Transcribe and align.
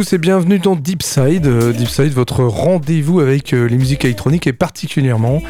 tous 0.00 0.14
et 0.14 0.18
bienvenue 0.18 0.58
dans 0.58 0.76
Deep 0.76 1.02
Side. 1.02 1.46
Euh, 1.46 1.74
votre 2.14 2.44
rendez-vous 2.44 3.20
avec 3.20 3.52
euh, 3.52 3.66
les 3.66 3.76
musiques 3.76 4.02
électroniques 4.06 4.46
et 4.46 4.54
particulièrement 4.54 5.42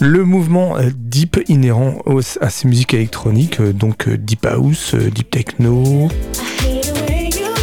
le 0.00 0.24
mouvement 0.24 0.78
euh, 0.78 0.88
deep 0.94 1.38
inhérent 1.48 1.98
à 2.40 2.48
ces 2.48 2.66
musiques 2.66 2.94
électroniques, 2.94 3.60
donc 3.60 4.08
deep 4.08 4.46
house, 4.46 4.94
deep 4.94 5.30
techno. 5.30 6.08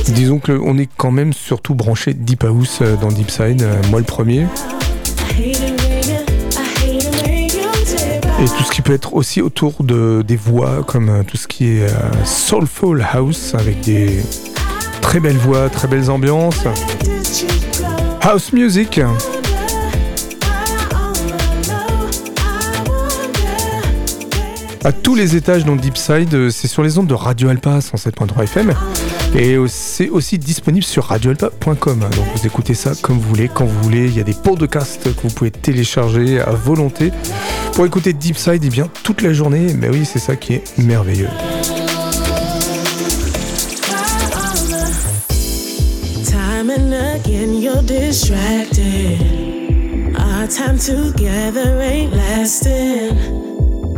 Disons 0.10 0.38
que 0.38 0.52
on 0.52 0.78
est 0.78 0.90
quand 0.96 1.10
même 1.10 1.34
surtout 1.34 1.74
branché 1.74 2.14
deep 2.14 2.44
house 2.44 2.84
dans 3.02 3.08
Deep 3.08 3.32
Side, 3.32 3.66
moi 3.90 4.00
le 4.00 4.06
premier. 4.06 4.46
Et 8.40 8.46
tout 8.46 8.64
ce 8.64 8.72
qui 8.72 8.84
peut 8.84 8.94
être 8.94 9.16
aussi 9.16 9.42
autour 9.42 9.84
de, 9.84 10.24
des 10.28 10.36
voix, 10.36 10.84
comme 10.86 11.24
tout 11.26 11.38
ce 11.38 11.48
qui 11.48 11.66
est 11.66 11.88
soulful 12.26 13.04
house 13.12 13.56
avec 13.56 13.82
des 13.82 14.22
Très 15.08 15.22
belle 15.22 15.38
voix, 15.38 15.70
très 15.70 15.88
belles 15.88 16.12
ambiances. 16.12 16.68
House 18.20 18.52
music. 18.52 19.00
À 24.84 24.92
tous 24.92 25.16
les 25.16 25.38
étages 25.38 25.64
dans 25.64 25.78
Deepside, 25.78 26.34
euh, 26.34 26.50
c'est 26.50 26.68
sur 26.68 26.84
les 26.84 26.98
ondes 26.98 27.08
de 27.08 27.14
Radio 27.14 27.48
Alpa 27.48 27.80
107.3 27.80 28.44
FM. 28.44 28.74
Et 29.34 29.56
c'est 29.70 30.10
aussi 30.10 30.38
disponible 30.38 30.84
sur 30.84 31.06
radioalpa.com. 31.06 32.00
Donc 32.00 32.26
vous 32.36 32.46
écoutez 32.46 32.74
ça 32.74 32.92
comme 33.02 33.18
vous 33.18 33.30
voulez, 33.30 33.48
quand 33.48 33.64
vous 33.64 33.82
voulez. 33.84 34.08
Il 34.08 34.18
y 34.18 34.20
a 34.20 34.24
des 34.24 34.34
podcasts 34.34 35.04
que 35.16 35.22
vous 35.22 35.34
pouvez 35.34 35.52
télécharger 35.52 36.42
à 36.42 36.52
volonté. 36.52 37.14
Pour 37.72 37.86
écouter 37.86 38.12
Deepside, 38.12 38.62
et 38.66 38.68
eh 38.68 38.70
bien 38.70 38.90
toute 39.04 39.22
la 39.22 39.32
journée. 39.32 39.74
Mais 39.74 39.88
oui, 39.88 40.04
c'est 40.04 40.20
ça 40.20 40.36
qui 40.36 40.56
est 40.56 40.78
merveilleux. 40.78 41.30
Distracted. 47.88 49.22
Our 50.18 50.48
time 50.48 50.78
together 50.78 51.80
ain't 51.82 52.14
lasting. 52.14 53.18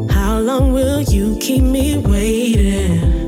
How 0.09 0.40
long 0.40 0.73
will 0.73 1.01
you 1.03 1.38
keep 1.39 1.63
me 1.63 1.97
waiting? 1.97 3.19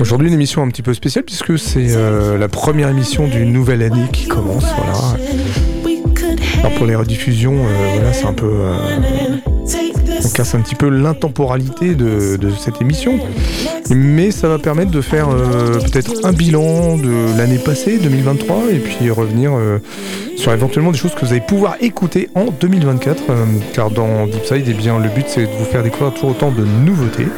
Aujourd'hui 0.00 0.26
une 0.28 0.34
émission 0.34 0.62
un 0.62 0.68
petit 0.68 0.82
peu 0.82 0.92
spéciale 0.92 1.24
puisque 1.24 1.56
c'est 1.56 1.94
euh, 1.94 2.36
la 2.36 2.48
première 2.48 2.88
émission 2.88 3.28
d'une 3.28 3.52
nouvelle 3.52 3.82
année 3.82 4.08
qui 4.12 4.26
commence. 4.26 4.64
Voilà. 4.76 5.16
Alors 6.58 6.72
pour 6.78 6.86
les 6.86 6.96
rediffusions, 6.96 7.64
euh, 7.64 7.94
voilà, 7.94 8.12
c'est 8.12 8.26
un 8.26 8.32
peu 8.32 8.50
euh, 8.50 9.51
casse 10.32 10.54
un 10.54 10.60
petit 10.60 10.74
peu 10.74 10.88
l'intemporalité 10.88 11.94
de, 11.94 12.38
cette 12.58 12.80
émission. 12.80 13.18
Mais 13.90 14.30
ça 14.30 14.48
va 14.48 14.58
permettre 14.58 14.90
de 14.90 15.00
faire 15.00 15.28
euh, 15.28 15.78
peut-être 15.78 16.24
un 16.24 16.32
bilan 16.32 16.96
de 16.96 17.36
l'année 17.36 17.58
passée, 17.58 17.98
2023, 17.98 18.70
et 18.70 18.78
puis 18.78 19.10
revenir 19.10 19.52
euh, 19.54 19.78
sur 20.36 20.52
éventuellement 20.52 20.92
des 20.92 20.98
choses 20.98 21.14
que 21.14 21.24
vous 21.24 21.32
allez 21.32 21.40
pouvoir 21.40 21.76
écouter 21.80 22.30
en 22.34 22.46
2024. 22.46 23.22
Euh, 23.28 23.44
car 23.74 23.90
dans 23.90 24.26
Deepside, 24.26 24.64
eh 24.68 24.74
bien, 24.74 24.98
le 24.98 25.08
but 25.08 25.26
c'est 25.28 25.42
de 25.42 25.52
vous 25.58 25.64
faire 25.64 25.82
découvrir 25.82 26.14
toujours 26.14 26.30
autant 26.30 26.50
de 26.50 26.64
nouveautés. 26.64 27.28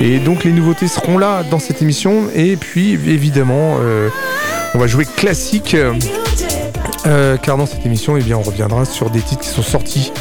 Et 0.00 0.18
donc 0.18 0.44
les 0.44 0.52
nouveautés 0.52 0.88
seront 0.88 1.18
là 1.18 1.42
dans 1.50 1.58
cette 1.58 1.82
émission. 1.82 2.24
Et 2.34 2.56
puis 2.56 2.92
évidemment, 2.92 3.76
on 4.74 4.78
va 4.78 4.86
jouer 4.86 5.04
classique. 5.04 5.76
car 7.04 7.56
dans 7.56 7.66
cette 7.66 7.86
émission, 7.86 8.16
eh 8.16 8.22
bien, 8.22 8.36
on 8.36 8.42
reviendra 8.42 8.84
sur 8.84 9.10
des 9.10 9.20
titres 9.20 9.42
qui 9.42 9.48
sont 9.48 9.62
sortis 9.62 10.12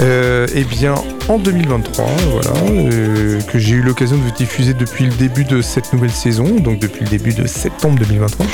euh, 0.00 0.46
eh 0.54 0.64
bien, 0.64 0.94
en 1.28 1.38
2023, 1.38 2.06
voilà, 2.30 2.50
euh, 2.70 3.40
que 3.42 3.58
j'ai 3.58 3.76
eu 3.76 3.82
l'occasion 3.82 4.16
de 4.16 4.22
vous 4.22 4.30
diffuser 4.32 4.74
depuis 4.74 5.04
le 5.04 5.12
début 5.12 5.44
de 5.44 5.62
cette 5.62 5.92
nouvelle 5.92 6.10
saison, 6.10 6.44
donc 6.44 6.78
depuis 6.78 7.04
le 7.04 7.10
début 7.10 7.32
de 7.32 7.46
septembre 7.46 7.98
2023. 7.98 8.46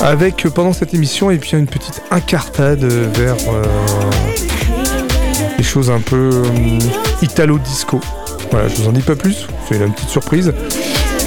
Avec 0.00 0.46
euh, 0.46 0.50
pendant 0.50 0.72
cette 0.72 0.94
émission 0.94 1.30
et 1.30 1.38
puis 1.38 1.52
une 1.52 1.66
petite 1.66 2.02
incartade 2.10 2.84
vers 2.84 3.36
des 5.56 5.64
choses 5.64 5.90
un 5.90 6.00
peu 6.00 6.42
italo-disco. 7.22 8.00
Voilà, 8.50 8.68
je 8.68 8.76
vous 8.76 8.88
en 8.88 8.92
dis 8.92 9.02
pas 9.02 9.16
plus, 9.16 9.46
c'est 9.68 9.76
une 9.76 9.92
petite 9.92 10.10
surprise. 10.10 10.52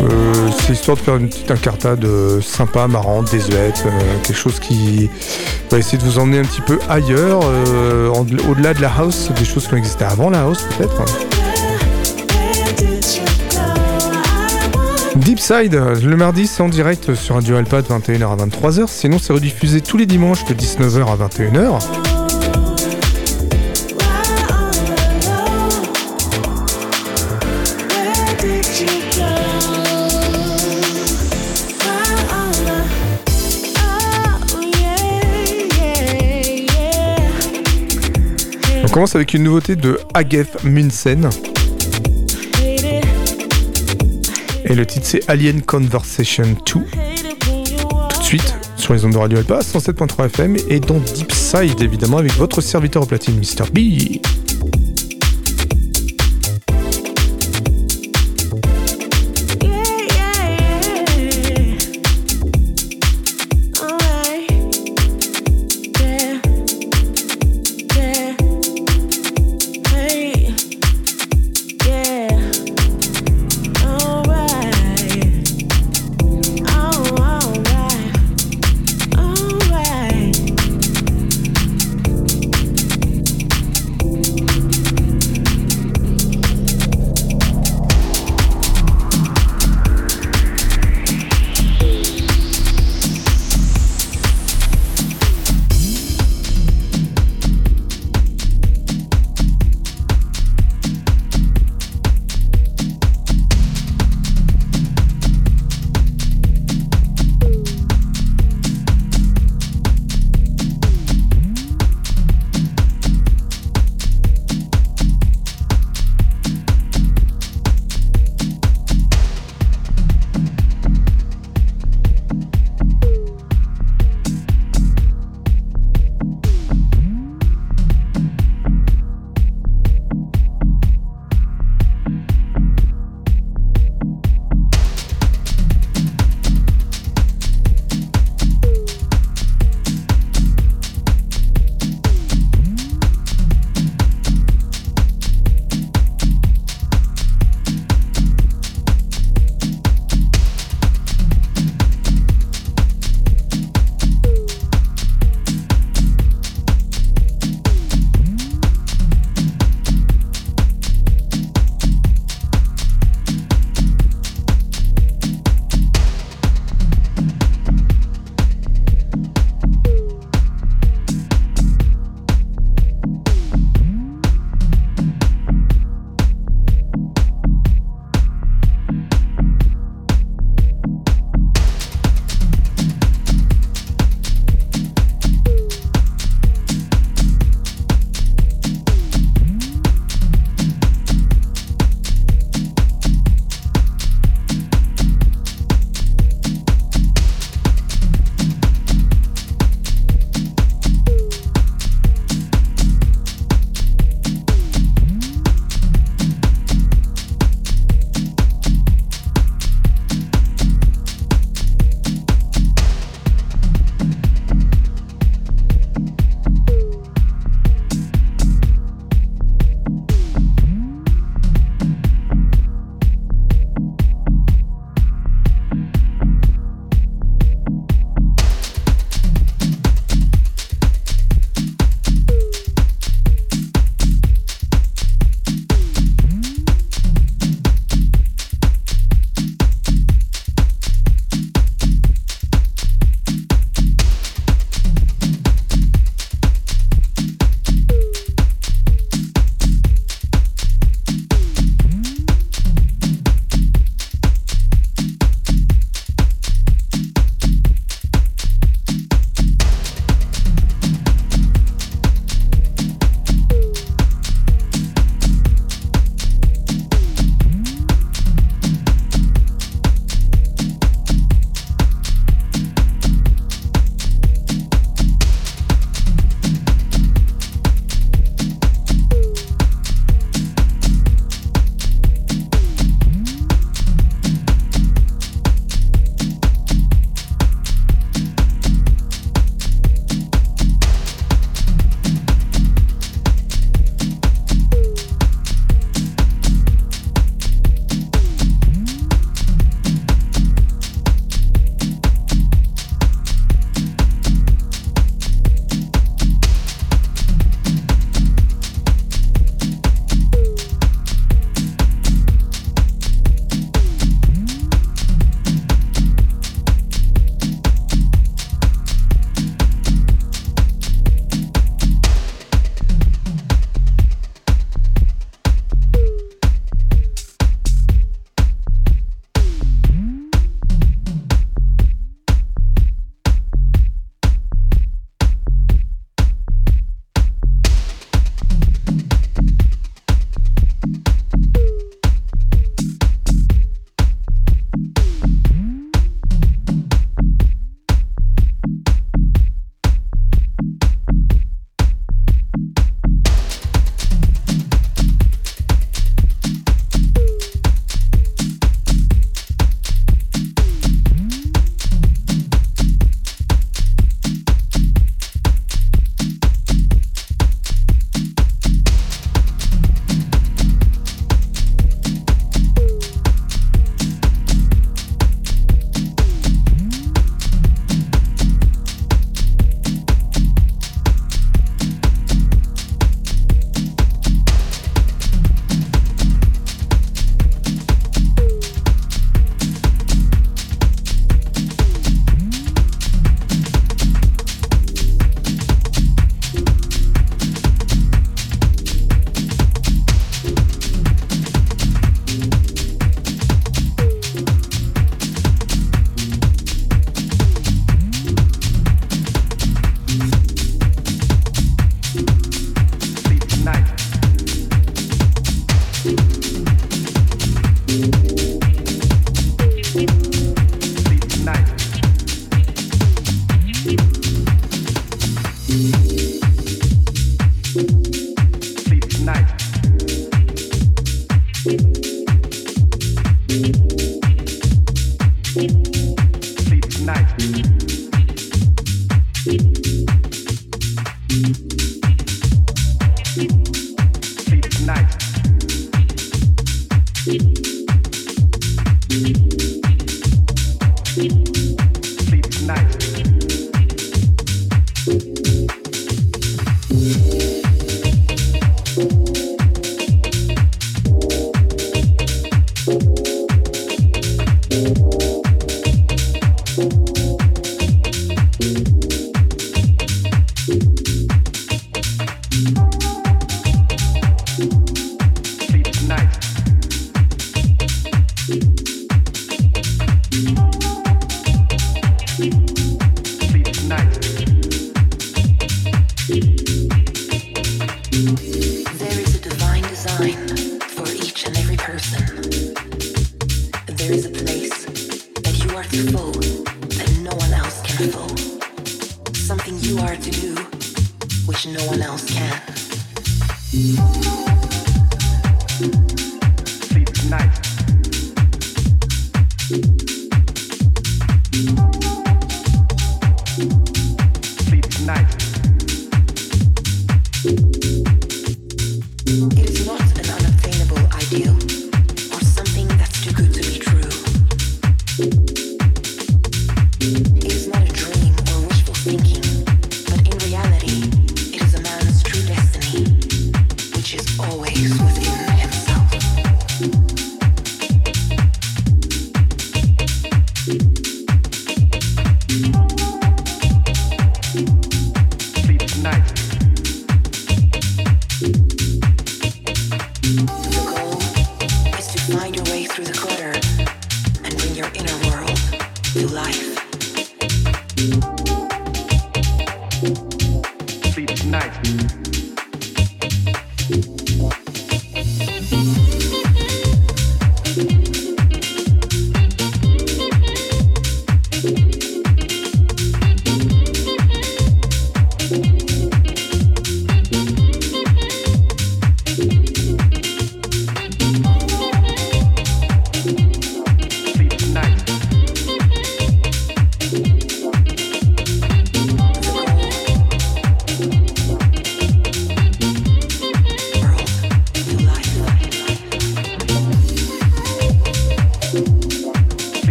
Euh, 0.00 0.50
c'est 0.60 0.72
histoire 0.72 0.96
de 0.96 1.02
faire 1.02 1.16
une 1.16 1.28
petite 1.28 1.50
incartade 1.50 2.04
euh, 2.04 2.40
sympa, 2.40 2.86
marrante, 2.86 3.30
désuète, 3.30 3.82
euh, 3.86 3.90
quelque 4.22 4.36
chose 4.36 4.60
qui 4.60 5.10
va 5.70 5.78
essayer 5.78 5.98
de 5.98 6.04
vous 6.04 6.18
emmener 6.18 6.38
un 6.38 6.44
petit 6.44 6.60
peu 6.60 6.78
ailleurs, 6.88 7.40
au-delà 8.48 8.74
de 8.74 8.80
la 8.80 8.90
house, 8.96 9.30
des 9.36 9.44
choses 9.44 9.66
qui 9.66 9.74
ont 9.74 9.76
existé 9.76 10.04
avant 10.04 10.30
la 10.30 10.42
house 10.42 10.66
peut-être. 10.76 11.04
Deep 15.16 15.40
Side, 15.40 15.74
le 15.74 16.16
mardi 16.16 16.46
c'est 16.46 16.62
en 16.62 16.68
direct 16.68 17.14
sur 17.14 17.34
Radio 17.34 17.56
Alpa 17.56 17.82
de 17.82 17.88
21h 17.88 18.32
à 18.32 18.46
23h, 18.46 18.86
sinon 18.86 19.18
c'est 19.18 19.32
rediffusé 19.32 19.80
tous 19.80 19.96
les 19.96 20.06
dimanches 20.06 20.44
de 20.44 20.54
19h 20.54 21.06
à 21.06 21.28
21h. 21.28 22.17
On 38.88 38.90
commence 38.90 39.14
avec 39.16 39.34
une 39.34 39.42
nouveauté 39.42 39.76
de 39.76 40.00
Ageth 40.14 40.64
Munsen. 40.64 41.28
Et 44.64 44.74
le 44.74 44.86
titre 44.86 45.04
c'est 45.06 45.28
Alien 45.28 45.60
Conversation 45.60 46.44
2. 46.44 46.56
Tout 46.64 46.80
de 46.80 48.24
suite 48.24 48.54
sur 48.76 48.94
les 48.94 49.04
ondes 49.04 49.12
de 49.12 49.18
Radio 49.18 49.38
Alpa 49.38 49.58
107.3 49.58 50.26
FM 50.26 50.56
et 50.70 50.80
dans 50.80 51.00
Deep 51.00 51.32
Side 51.32 51.82
évidemment 51.82 52.16
avec 52.16 52.32
votre 52.32 52.62
serviteur 52.62 53.06
platine 53.06 53.36
Mr. 53.36 53.70
B. 53.70 54.20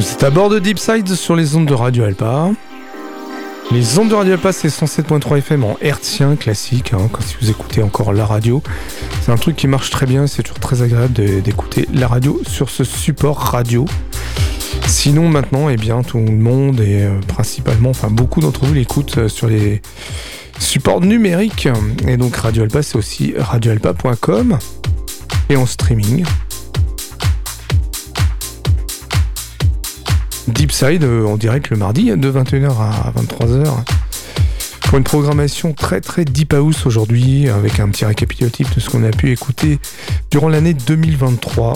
C'est 0.00 0.22
à 0.22 0.30
bord 0.30 0.48
de 0.48 0.58
Deepside 0.58 1.08
sur 1.14 1.34
les 1.34 1.56
ondes 1.56 1.66
de 1.66 1.74
Radio 1.74 2.04
Alpa. 2.04 2.50
Les 3.72 3.98
ondes 3.98 4.08
de 4.08 4.14
Radio 4.14 4.34
Alpa, 4.34 4.52
c'est 4.52 4.68
107.3 4.68 5.38
FM 5.38 5.64
en 5.64 5.76
hertzien 5.80 6.36
classique, 6.36 6.94
hein, 6.94 7.08
quand 7.12 7.22
si 7.22 7.36
vous 7.40 7.50
écoutez 7.50 7.82
encore 7.82 8.12
la 8.12 8.24
radio. 8.24 8.62
C'est 9.22 9.32
un 9.32 9.36
truc 9.36 9.56
qui 9.56 9.66
marche 9.66 9.90
très 9.90 10.06
bien, 10.06 10.26
c'est 10.26 10.42
toujours 10.42 10.60
très 10.60 10.82
agréable 10.82 11.14
d'écouter 11.42 11.88
la 11.92 12.06
radio 12.06 12.40
sur 12.46 12.70
ce 12.70 12.84
support 12.84 13.38
radio. 13.38 13.86
Sinon 14.86 15.28
maintenant, 15.28 15.68
eh 15.68 15.76
bien, 15.76 16.02
tout 16.02 16.18
le 16.18 16.30
monde 16.30 16.80
et 16.80 17.04
euh, 17.04 17.18
principalement, 17.26 17.90
enfin 17.90 18.08
beaucoup 18.08 18.40
d'entre 18.40 18.64
vous 18.64 18.74
l'écoutent 18.74 19.18
euh, 19.18 19.28
sur 19.28 19.48
les 19.48 19.82
supports 20.60 21.00
numériques. 21.00 21.68
Et 22.06 22.16
donc 22.16 22.36
Radio 22.36 22.62
Alpa, 22.62 22.82
c'est 22.82 22.96
aussi 22.96 23.34
radioalpa.com 23.36 24.58
et 25.50 25.56
en 25.56 25.66
streaming. 25.66 26.24
Deepside 30.78 31.02
euh, 31.02 31.26
en 31.26 31.36
direct 31.36 31.70
le 31.70 31.76
mardi 31.76 32.04
de 32.04 32.30
21h 32.30 32.70
à 32.78 33.12
23h 33.16 33.64
pour 34.82 34.98
une 34.98 35.02
programmation 35.02 35.72
très 35.72 36.00
très 36.00 36.24
deep 36.24 36.52
house 36.52 36.86
aujourd'hui 36.86 37.48
avec 37.48 37.80
un 37.80 37.88
petit 37.88 38.04
récapitulatif 38.04 38.72
de 38.76 38.78
ce 38.78 38.88
qu'on 38.88 39.02
a 39.02 39.10
pu 39.10 39.32
écouter 39.32 39.80
durant 40.30 40.48
l'année 40.48 40.74
2023. 40.74 41.74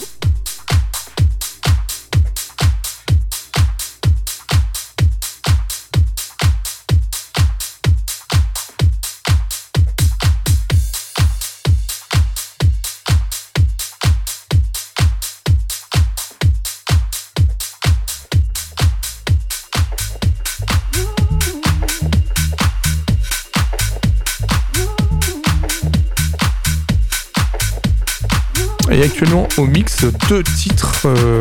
Au 29.57 29.67
mix 29.67 30.05
deux 30.29 30.43
titres 30.43 31.07
euh, 31.07 31.41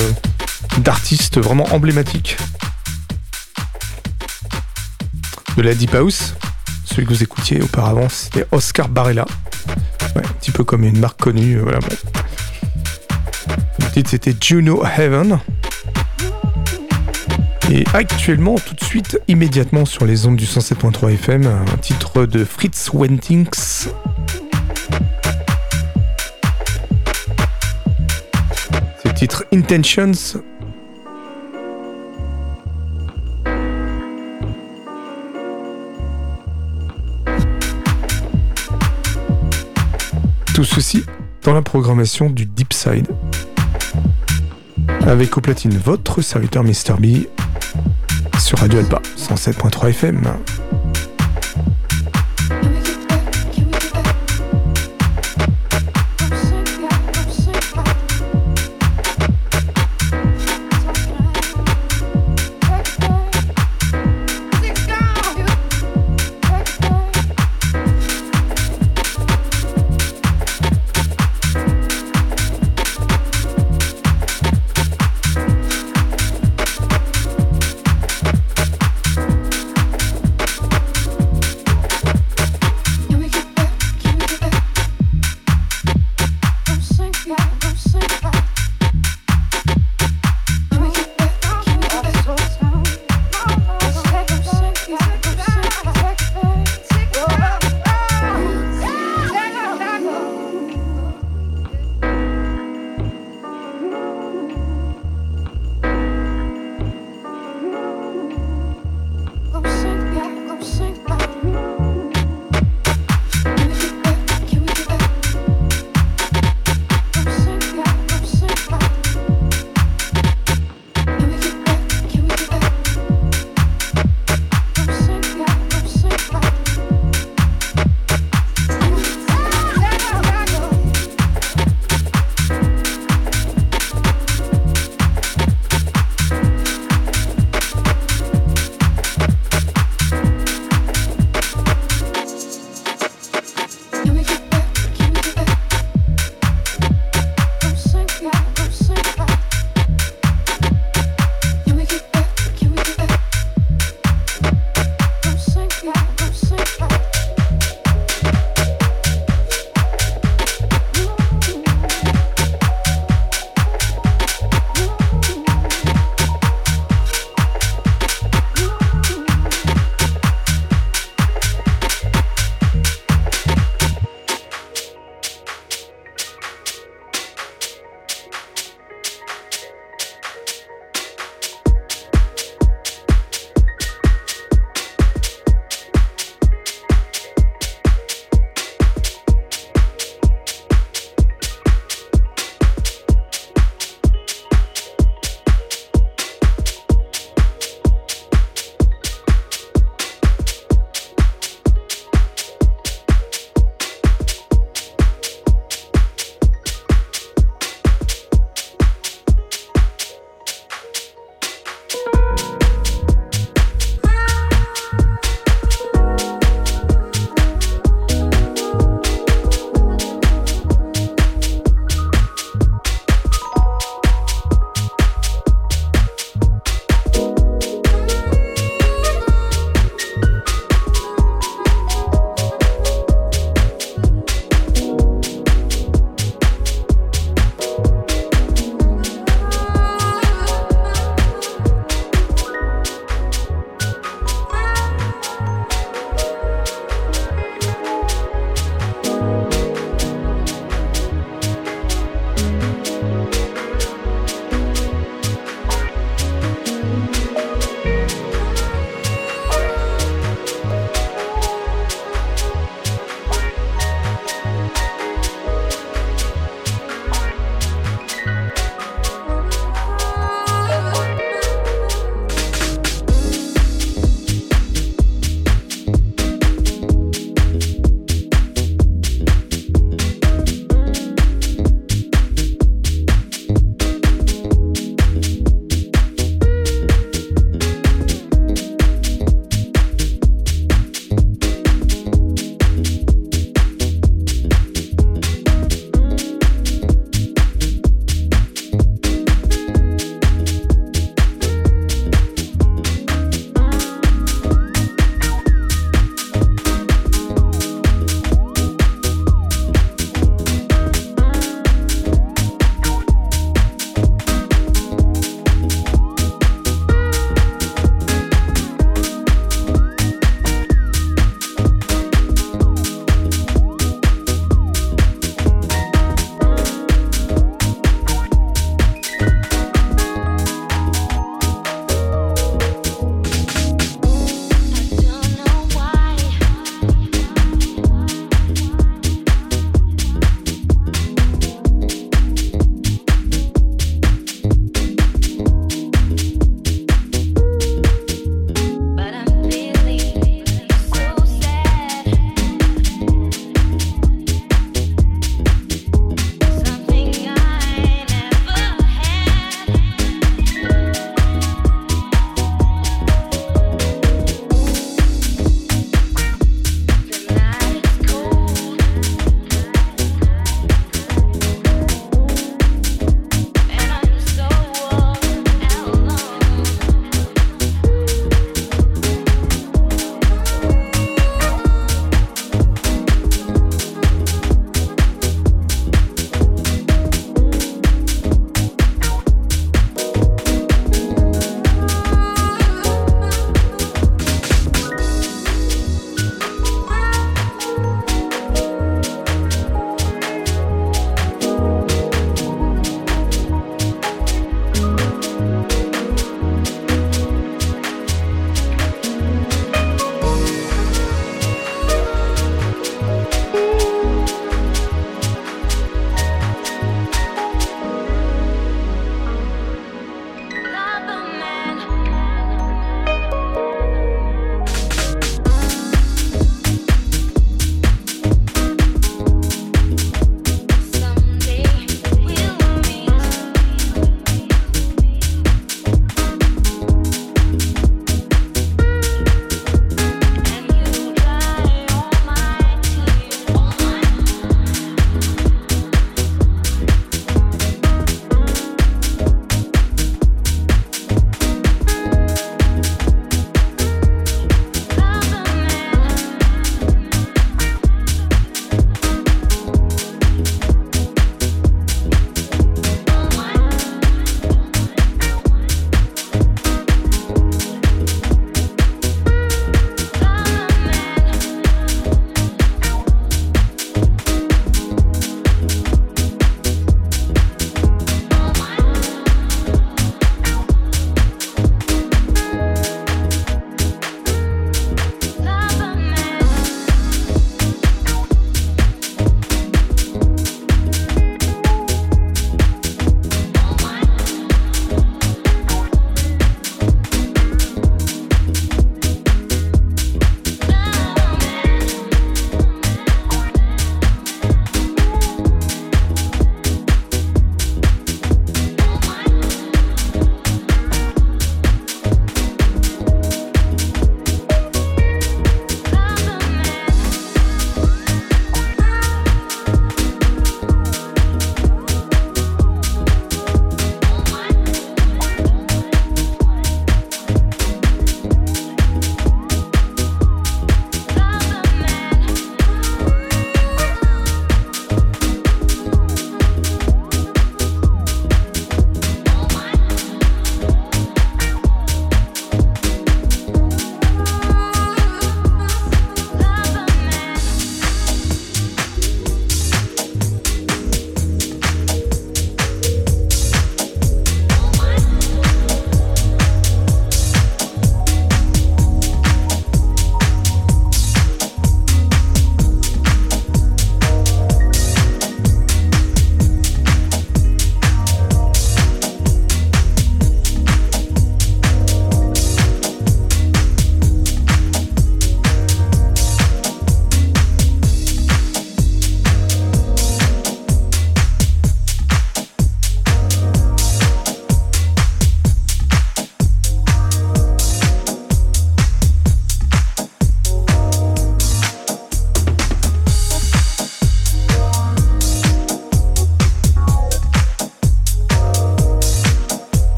d'artistes 0.79 1.39
vraiment 1.39 1.65
emblématiques 1.73 2.37
de 5.57 5.61
la 5.63 5.73
Deep 5.73 5.95
House. 5.95 6.35
Celui 6.85 7.05
que 7.05 7.09
vous 7.09 7.23
écoutiez 7.23 7.59
auparavant, 7.61 8.07
c'était 8.09 8.45
Oscar 8.51 8.87
Barella. 8.87 9.25
un 10.15 10.21
petit 10.21 10.51
peu 10.51 10.63
comme 10.63 10.83
une 10.83 10.99
marque 10.99 11.19
connue. 11.19 11.57
Euh, 11.57 11.63
voilà, 11.63 11.79
Le 13.79 13.91
titre 13.91 14.11
c'était 14.11 14.35
Juno 14.39 14.83
Heaven. 14.85 15.39
Et 17.71 17.83
actuellement, 17.93 18.55
tout 18.55 18.75
de 18.75 18.83
suite, 18.83 19.19
immédiatement 19.27 19.85
sur 19.85 20.05
les 20.05 20.27
ondes 20.27 20.35
du 20.35 20.45
107.3 20.45 21.13
FM, 21.13 21.47
un 21.47 21.77
titre 21.77 22.25
de 22.25 22.45
Fritz 22.45 22.91
Wentings 22.93 23.87
titre 29.21 29.45
Intentions. 29.53 30.41
Tout 40.55 40.63
ceci 40.63 41.03
dans 41.43 41.53
la 41.53 41.61
programmation 41.61 42.31
du 42.31 42.47
Deep 42.47 42.73
Side. 42.73 43.09
Avec 45.05 45.37
au 45.37 45.41
platine 45.41 45.77
votre 45.77 46.23
serviteur 46.23 46.63
Mr. 46.63 46.95
B 46.99 47.27
sur 48.39 48.57
Radio 48.57 48.79
Alpa 48.79 49.03
107.3 49.17 49.89
FM. 49.89 50.23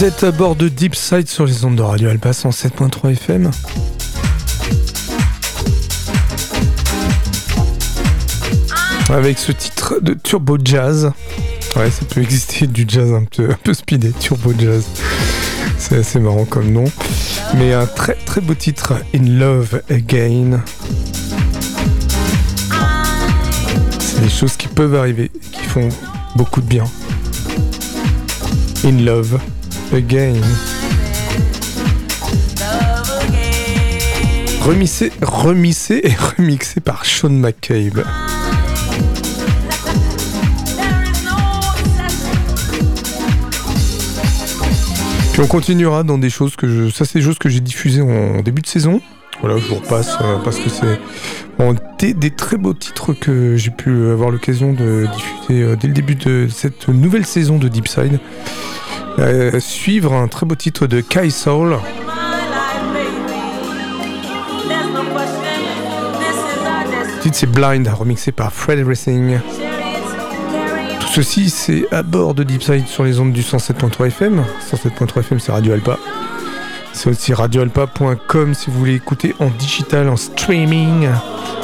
Vous 0.00 0.06
êtes 0.06 0.24
à 0.24 0.32
bord 0.32 0.56
de 0.56 0.70
Deep 0.70 0.94
Side 0.94 1.28
sur 1.28 1.44
les 1.44 1.62
ondes 1.66 1.76
de 1.76 1.82
Radio 1.82 2.08
Alba 2.08 2.30
107.3 2.30 3.12
FM. 3.12 3.50
Avec 9.10 9.38
ce 9.38 9.52
titre 9.52 10.00
de 10.00 10.14
Turbo 10.14 10.56
Jazz. 10.64 11.12
Ouais, 11.76 11.90
ça 11.90 12.06
peut 12.06 12.22
exister 12.22 12.66
du 12.66 12.86
jazz 12.88 13.12
un 13.12 13.24
peu, 13.24 13.50
un 13.50 13.58
peu 13.62 13.74
speedé, 13.74 14.12
Turbo 14.12 14.54
Jazz. 14.58 14.86
C'est 15.76 15.98
assez 15.98 16.18
marrant 16.18 16.46
comme 16.46 16.72
nom. 16.72 16.84
Mais 17.58 17.74
un 17.74 17.84
très 17.84 18.14
très 18.14 18.40
beau 18.40 18.54
titre, 18.54 18.94
In 19.14 19.38
Love 19.38 19.82
Again. 19.90 20.62
C'est 23.98 24.22
des 24.22 24.30
choses 24.30 24.56
qui 24.56 24.68
peuvent 24.68 24.94
arriver, 24.94 25.30
qui 25.52 25.64
font 25.64 25.90
beaucoup 26.36 26.62
de 26.62 26.66
bien. 26.66 26.84
In 28.82 29.04
Love 29.04 29.38
Again. 29.92 30.34
Remissé, 34.62 35.10
remissé 35.20 36.00
et 36.04 36.14
remixé 36.14 36.80
par 36.80 37.04
Sean 37.04 37.30
McCabe. 37.30 38.04
Puis 45.32 45.42
on 45.42 45.46
continuera 45.46 46.04
dans 46.04 46.18
des 46.18 46.30
choses 46.30 46.54
que 46.54 46.68
je. 46.68 46.90
Ça, 46.90 47.04
c'est 47.04 47.18
des 47.18 47.24
choses 47.24 47.38
que 47.38 47.48
j'ai 47.48 47.60
diffusées 47.60 48.02
en 48.02 48.42
début 48.42 48.62
de 48.62 48.66
saison. 48.66 49.00
Voilà, 49.40 49.58
je 49.58 49.66
vous 49.66 49.76
repasse 49.76 50.16
euh, 50.20 50.36
parce 50.44 50.58
que 50.58 50.68
c'est 50.68 51.00
des, 52.12 52.30
très 52.30 52.56
beaux 52.56 52.74
titres 52.74 53.12
que 53.12 53.56
j'ai 53.56 53.70
pu 53.70 54.08
avoir 54.10 54.30
l'occasion 54.30 54.72
de 54.72 55.06
diffuser 55.14 55.62
euh, 55.62 55.76
dès 55.76 55.88
le 55.88 55.94
début 55.94 56.14
de 56.14 56.48
cette 56.50 56.88
nouvelle 56.88 57.24
saison 57.24 57.58
de 57.58 57.68
Deep 57.68 57.88
Side. 57.88 58.18
Euh, 59.18 59.60
suivre 59.60 60.12
un 60.12 60.28
très 60.28 60.46
beau 60.46 60.54
titre 60.54 60.86
de 60.86 61.00
Kai 61.00 61.30
Soul. 61.30 61.78
Le 67.16 67.22
titre 67.22 67.36
c'est 67.36 67.50
Blind, 67.50 67.86
remixé 67.88 68.32
par 68.32 68.52
Fred 68.52 68.78
Everything. 68.78 69.38
Tout 71.00 71.08
ceci 71.08 71.50
c'est 71.50 71.86
à 71.92 72.02
bord 72.02 72.34
de 72.34 72.44
Deep 72.44 72.62
Side 72.62 72.86
sur 72.86 73.04
les 73.04 73.20
ondes 73.20 73.32
du 73.32 73.42
107.3 73.42 74.06
FM. 74.06 74.44
107.3 74.72 75.20
FM 75.20 75.40
c'est 75.40 75.52
Radio 75.52 75.72
Alpa. 75.74 75.98
C'est 76.92 77.10
aussi 77.10 77.32
radioalpa.com 77.34 78.54
si 78.54 78.70
vous 78.70 78.78
voulez 78.78 78.94
écouter 78.94 79.34
en 79.38 79.48
digital, 79.48 80.08
en 80.08 80.16
streaming, 80.16 81.08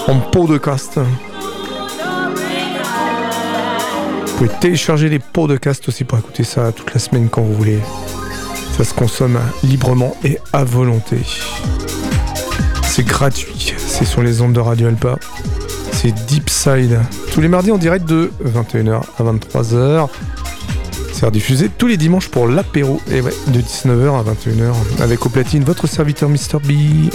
en 0.08 0.20
podcast. 0.20 0.98
Pouvez 4.36 4.50
télécharger 4.60 5.08
les 5.08 5.18
podcasts 5.18 5.88
aussi 5.88 6.04
pour 6.04 6.18
écouter 6.18 6.44
ça 6.44 6.70
toute 6.70 6.92
la 6.92 7.00
semaine 7.00 7.28
quand 7.30 7.40
vous 7.40 7.54
voulez. 7.54 7.78
Ça 8.76 8.84
se 8.84 8.92
consomme 8.92 9.38
librement 9.62 10.14
et 10.24 10.38
à 10.52 10.62
volonté. 10.62 11.16
C'est 12.82 13.06
gratuit, 13.06 13.74
c'est 13.78 14.04
sur 14.04 14.22
les 14.22 14.42
ondes 14.42 14.52
de 14.52 14.60
Radio 14.60 14.88
Alpa. 14.88 15.18
C'est 15.92 16.12
Deep 16.26 16.50
Side. 16.50 17.00
Tous 17.32 17.40
les 17.40 17.48
mardis 17.48 17.72
en 17.72 17.78
direct 17.78 18.06
de 18.06 18.30
21h 18.44 19.02
à 19.18 19.22
23h. 19.22 20.08
C'est 21.14 21.24
rediffusé 21.24 21.70
tous 21.70 21.86
les 21.86 21.96
dimanches 21.96 22.28
pour 22.28 22.46
l'apéro. 22.46 23.00
Et 23.10 23.22
ouais, 23.22 23.32
de 23.46 23.60
19h 23.60 24.20
à 24.20 24.22
21h. 24.22 24.74
Avec 25.00 25.24
au 25.24 25.30
platine 25.30 25.64
votre 25.64 25.86
serviteur 25.86 26.28
Mr. 26.28 26.58
B. 26.62 27.08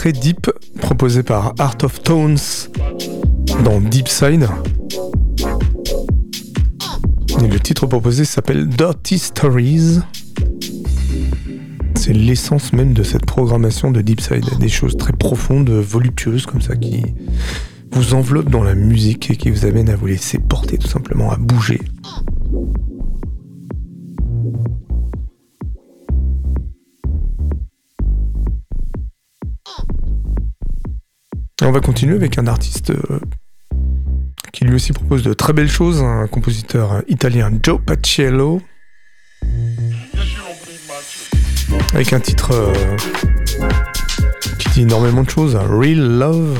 très 0.00 0.12
deep 0.12 0.50
proposé 0.80 1.22
par 1.22 1.52
Art 1.58 1.76
of 1.82 2.02
Tones 2.02 2.38
dans 3.64 3.82
Deep 3.82 4.08
Side. 4.08 4.48
Et 7.38 7.46
le 7.46 7.60
titre 7.60 7.86
proposé 7.86 8.24
s'appelle 8.24 8.66
Dirty 8.66 9.18
Stories. 9.18 9.98
C'est 11.96 12.14
l'essence 12.14 12.72
même 12.72 12.94
de 12.94 13.02
cette 13.02 13.26
programmation 13.26 13.90
de 13.90 14.00
Deep 14.00 14.22
Side. 14.22 14.46
Des 14.58 14.70
choses 14.70 14.96
très 14.96 15.12
profondes, 15.12 15.68
voluptueuses 15.68 16.46
comme 16.46 16.62
ça 16.62 16.76
qui 16.76 17.04
vous 17.92 18.14
enveloppent 18.14 18.48
dans 18.48 18.62
la 18.62 18.74
musique 18.74 19.30
et 19.30 19.36
qui 19.36 19.50
vous 19.50 19.66
amènent 19.66 19.90
à 19.90 19.96
vous 19.96 20.06
laisser 20.06 20.38
porter 20.38 20.78
tout 20.78 20.88
simplement, 20.88 21.30
à 21.30 21.36
bouger. 21.36 21.79
Avec 32.08 32.38
un 32.38 32.46
artiste 32.46 32.90
euh, 32.90 33.20
qui 34.52 34.64
lui 34.64 34.74
aussi 34.74 34.92
propose 34.92 35.22
de 35.22 35.34
très 35.34 35.52
belles 35.52 35.70
choses, 35.70 36.02
un 36.02 36.26
compositeur 36.28 37.02
italien 37.08 37.52
Joe 37.62 37.78
Paciello. 37.84 38.62
Avec 41.92 42.14
un 42.14 42.20
titre 42.20 42.52
euh, 42.52 42.96
qui 44.58 44.70
dit 44.70 44.82
énormément 44.82 45.22
de 45.24 45.30
choses, 45.30 45.56
Real 45.56 46.18
Love. 46.18 46.58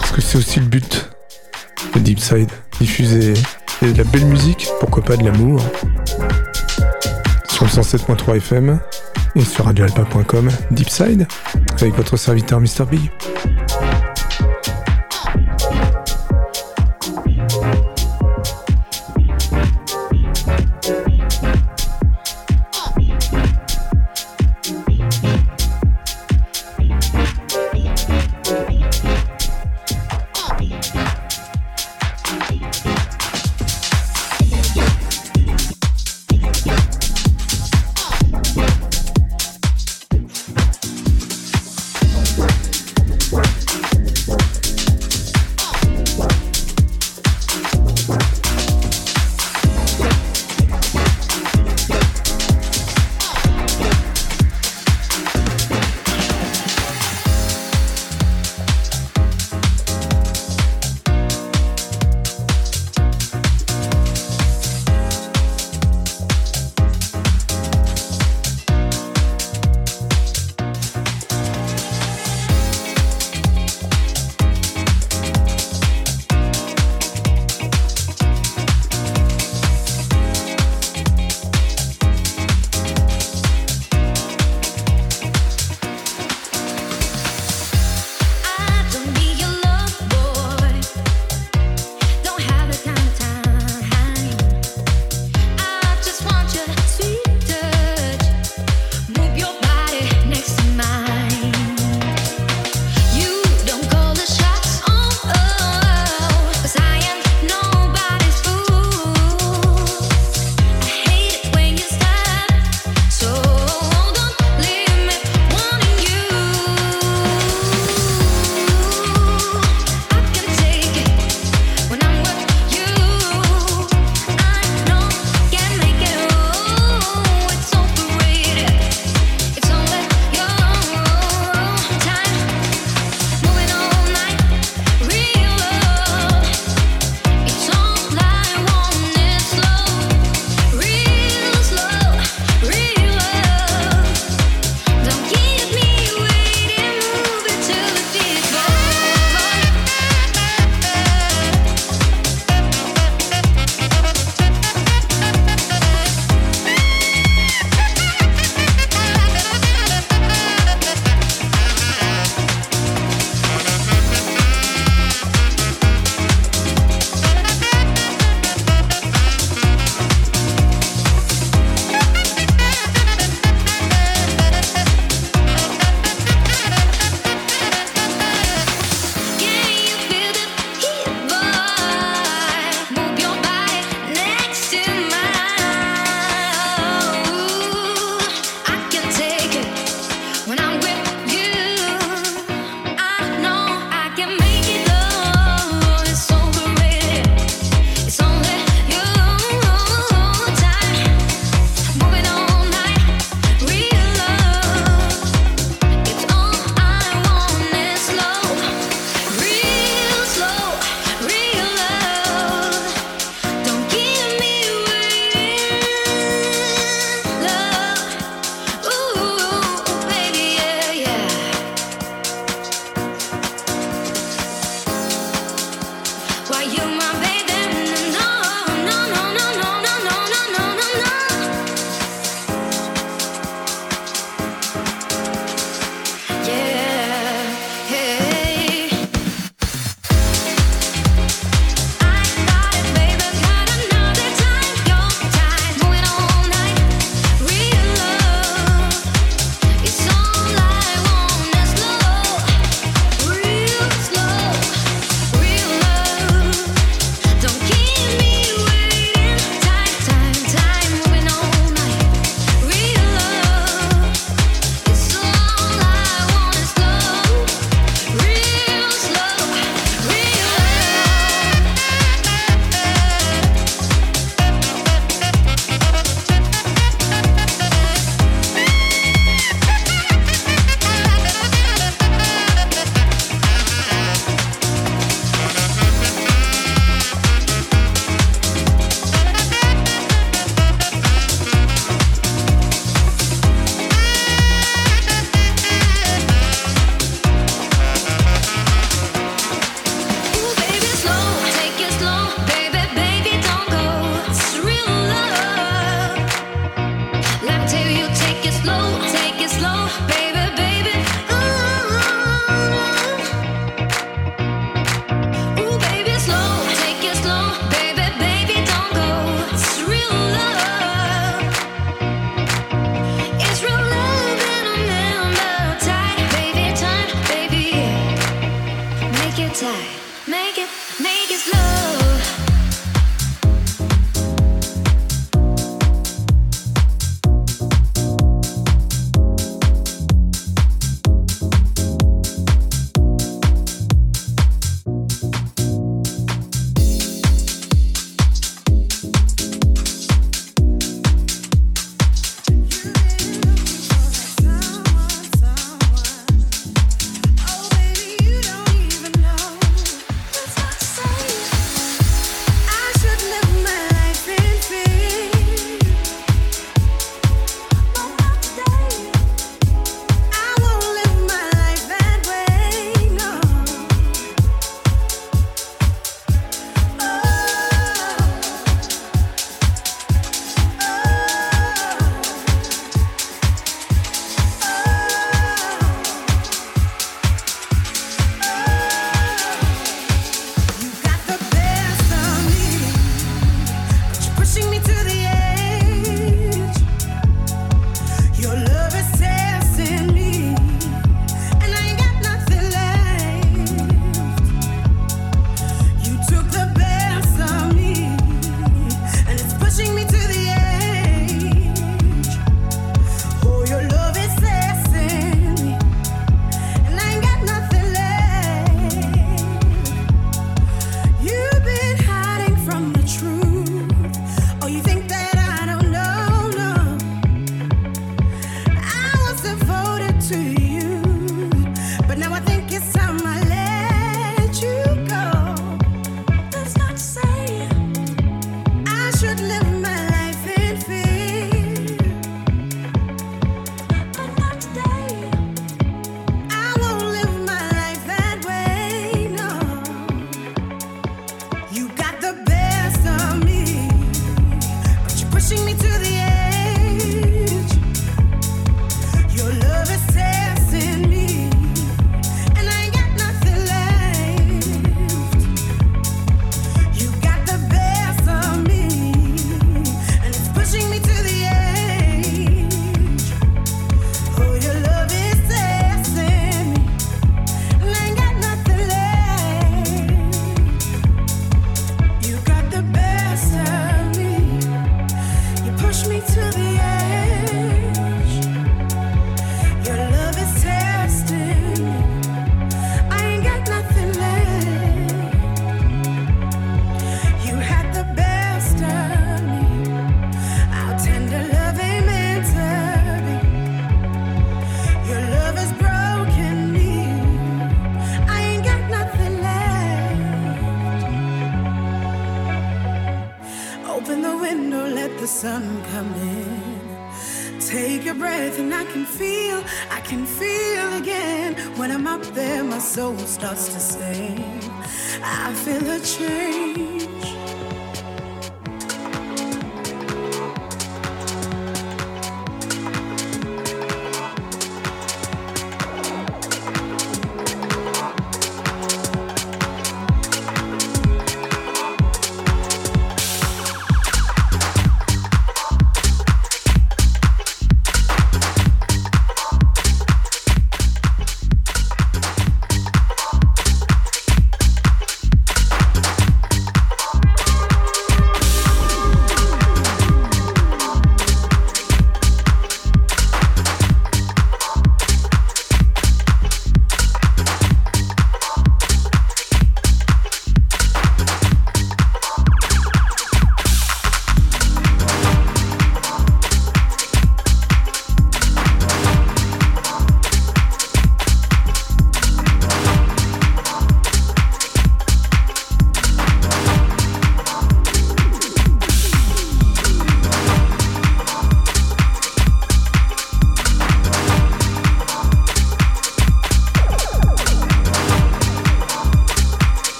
Parce 0.00 0.12
que 0.12 0.20
c'est 0.22 0.38
aussi 0.38 0.60
le 0.60 0.66
but 0.66 1.10
de 1.94 1.98
Deep 1.98 2.20
Side, 2.20 2.50
diffuser 2.80 3.34
de 3.82 3.92
la 3.98 4.04
belle 4.04 4.24
musique, 4.24 4.66
pourquoi 4.80 5.04
pas 5.04 5.16
de 5.18 5.24
l'amour 5.24 5.62
sur 7.50 7.64
le 7.64 7.70
107.3 7.70 8.36
FM 8.36 8.80
et 9.36 9.44
sur 9.44 9.66
radioalpa.com 9.66 10.48
Deepside 10.70 11.26
avec 11.80 11.94
votre 11.94 12.16
serviteur 12.16 12.60
Mr. 12.60 12.84
Big. 12.90 13.10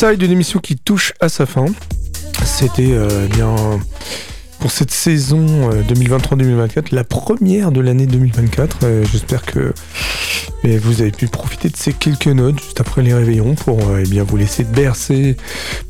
Side, 0.00 0.22
une 0.22 0.30
émission 0.30 0.60
qui 0.60 0.76
touche 0.76 1.12
à 1.20 1.28
sa 1.28 1.44
fin. 1.44 1.66
C'était 2.42 2.92
euh, 2.92 3.26
bien 3.26 3.54
pour 4.58 4.70
cette 4.70 4.92
saison 4.92 5.68
2023-2024, 5.72 6.78
euh, 6.78 6.82
la 6.92 7.04
première 7.04 7.70
de 7.70 7.82
l'année 7.82 8.06
2024. 8.06 8.78
Euh, 8.84 9.04
j'espère 9.12 9.42
que 9.42 9.74
vous 10.64 11.02
avez 11.02 11.10
pu 11.10 11.26
profiter 11.26 11.68
de 11.68 11.76
ces 11.76 11.92
quelques 11.92 12.28
notes 12.28 12.58
juste 12.62 12.80
après 12.80 13.02
les 13.02 13.12
réveillons 13.12 13.54
pour 13.56 13.78
eh 13.98 14.04
bien, 14.08 14.24
vous 14.24 14.38
laisser 14.38 14.64
bercer 14.64 15.36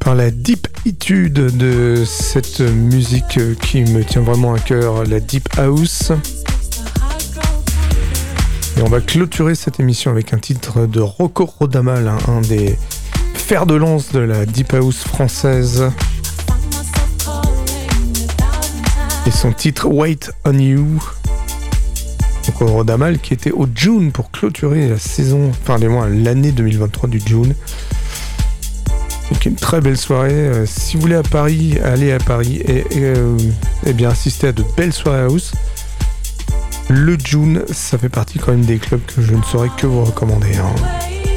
par 0.01 0.16
la 0.16 0.32
deep 0.32 0.66
étude 0.87 1.35
de 1.35 2.03
cette 2.05 2.59
musique 2.59 3.39
qui 3.62 3.82
me 3.82 4.03
tient 4.03 4.23
vraiment 4.23 4.55
à 4.55 4.59
cœur, 4.59 5.05
la 5.05 5.20
Deep 5.20 5.49
House. 5.57 6.11
Et 8.77 8.82
on 8.82 8.89
va 8.89 9.01
clôturer 9.01 9.55
cette 9.55 9.78
émission 9.78 10.11
avec 10.11 10.35
un 10.35 10.39
titre 10.39 10.87
de 10.87 11.01
Rocco 11.01 11.45
Rodamal, 11.45 12.11
un 12.27 12.41
des 12.41 12.77
fers 13.51 13.67
de 13.67 13.75
lance 13.75 14.13
de 14.13 14.21
la 14.21 14.47
Deep 14.47 14.75
House 14.75 14.99
française. 14.99 15.91
Et 19.27 19.33
son 19.33 19.51
titre 19.51 19.89
Wait 19.89 20.31
on 20.45 20.57
You. 20.57 21.03
Rocco 22.47 22.67
Rodamal 22.67 23.19
qui 23.19 23.35
était 23.35 23.51
au 23.51 23.67
June 23.75 24.13
pour 24.13 24.31
clôturer 24.31 24.89
la 24.89 25.01
saison, 25.01 25.51
enfin 25.51 25.79
moins 25.89 26.09
l'année 26.09 26.53
2023 26.53 27.09
du 27.09 27.19
June. 27.19 27.57
Donc 29.33 29.45
une 29.45 29.57
très 29.57 29.81
belle 29.81 29.99
soirée. 29.99 30.31
Euh, 30.31 30.65
si 30.65 30.95
vous 30.95 31.03
voulez 31.03 31.17
à 31.17 31.25
Paris, 31.25 31.77
allez 31.83 32.13
à 32.13 32.19
Paris 32.19 32.63
et, 32.65 32.85
euh, 32.99 33.37
et 33.85 33.95
bien 33.95 34.11
assister 34.11 34.47
à 34.47 34.53
de 34.53 34.63
belles 34.77 34.93
soirées 34.93 35.23
house. 35.23 35.55
Le 36.89 37.19
June, 37.19 37.65
ça 37.73 37.99
fait 37.99 38.09
partie 38.09 38.39
quand 38.39 38.53
même 38.53 38.65
des 38.65 38.79
clubs 38.79 39.05
que 39.05 39.21
je 39.21 39.35
ne 39.35 39.43
saurais 39.43 39.71
que 39.77 39.89
vous 39.89 40.05
recommander. 40.05 40.57
Hein. 40.57 41.30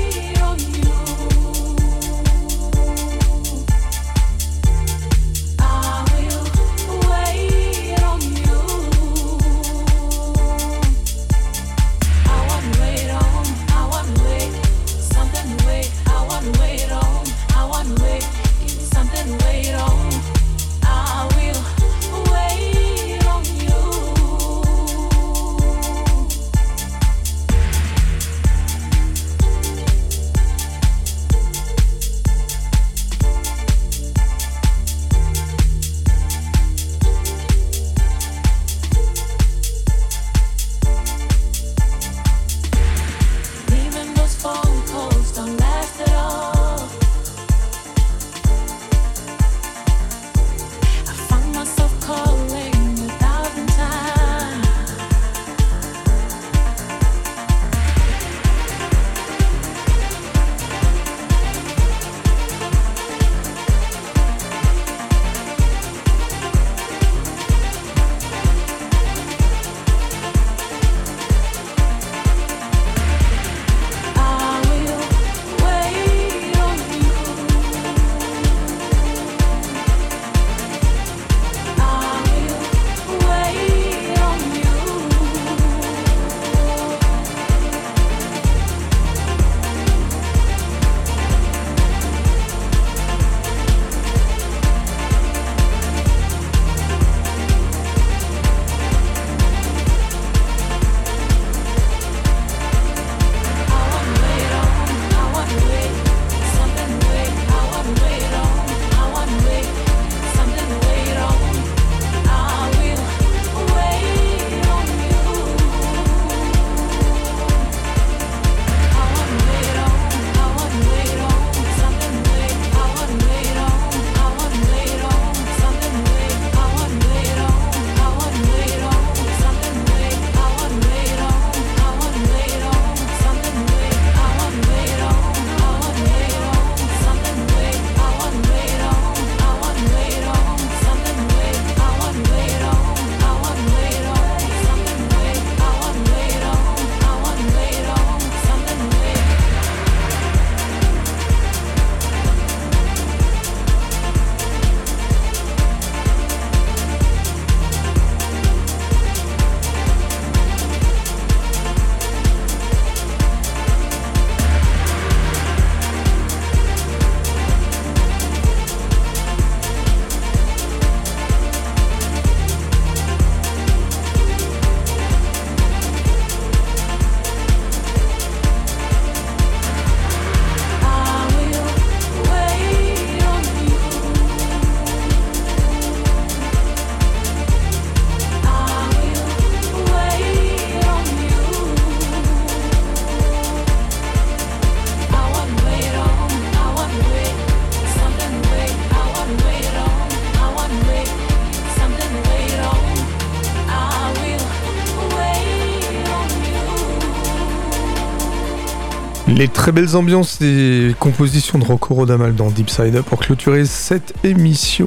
Très 209.64 209.72
belles 209.72 209.96
ambiances 209.96 210.42
et 210.42 210.94
compositions 211.00 211.58
de 211.58 211.64
Rocco 211.64 211.94
Rodamal 211.94 212.36
dans 212.36 212.50
Deep 212.50 212.70
Side 212.70 212.98
Up 212.98 213.06
pour 213.06 213.20
clôturer 213.20 213.64
cette 213.64 214.14
émission. 214.26 214.84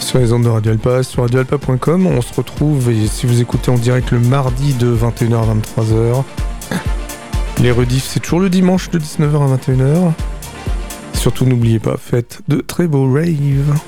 Sur 0.00 0.18
les 0.18 0.32
ondes 0.32 0.42
de 0.42 0.48
Radio 0.48 0.72
Alpa, 0.72 1.04
sur 1.04 1.22
radioalpa.com, 1.22 2.08
on 2.08 2.20
se 2.22 2.34
retrouve 2.34 2.90
et 2.90 3.06
si 3.06 3.26
vous 3.26 3.40
écoutez 3.40 3.70
en 3.70 3.76
direct 3.76 4.10
le 4.10 4.18
mardi 4.18 4.74
de 4.74 4.92
21h 4.96 5.36
à 5.36 5.54
23h. 5.54 6.24
Les 7.62 7.70
rediffs, 7.70 8.08
c'est 8.08 8.18
toujours 8.18 8.40
le 8.40 8.50
dimanche 8.50 8.90
de 8.90 8.98
19h 8.98 9.36
à 9.36 9.56
21h. 9.56 10.10
Surtout 11.12 11.46
n'oubliez 11.46 11.78
pas, 11.78 11.96
faites 11.96 12.40
de 12.48 12.56
très 12.56 12.88
beaux 12.88 13.08
raves. 13.12 13.78